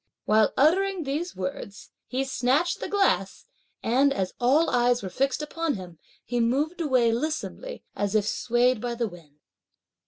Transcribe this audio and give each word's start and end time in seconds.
While 0.25 0.51
uttering 0.57 1.03
these 1.03 1.35
words, 1.35 1.91
he 2.07 2.23
snatched 2.23 2.79
the 2.79 2.89
glass, 2.89 3.45
and, 3.83 4.11
as 4.11 4.33
all 4.39 4.67
eyes 4.71 5.03
were 5.03 5.09
fixed 5.11 5.43
upon 5.43 5.75
him, 5.75 5.99
he 6.25 6.39
moved 6.39 6.81
away 6.81 7.11
lissomely, 7.11 7.83
as 7.95 8.15
if 8.15 8.25
swayed 8.25 8.81
by 8.81 8.95
the 8.95 9.07
wind. 9.07 9.37